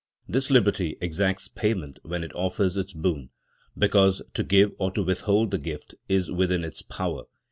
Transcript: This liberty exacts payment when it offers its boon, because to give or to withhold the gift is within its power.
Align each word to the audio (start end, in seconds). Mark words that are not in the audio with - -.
This 0.27 0.49
liberty 0.49 0.97
exacts 0.99 1.47
payment 1.47 1.99
when 2.01 2.23
it 2.23 2.33
offers 2.33 2.75
its 2.75 2.91
boon, 2.91 3.29
because 3.77 4.23
to 4.33 4.43
give 4.43 4.71
or 4.79 4.89
to 4.93 5.03
withhold 5.03 5.51
the 5.51 5.59
gift 5.59 5.93
is 6.09 6.31
within 6.31 6.63
its 6.63 6.81
power. 6.81 7.25